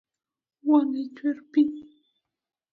[0.67, 1.61] Wang’e chwer pi